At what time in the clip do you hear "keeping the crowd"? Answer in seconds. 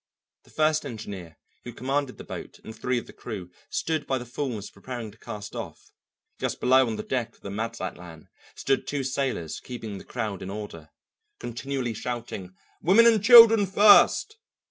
9.59-10.41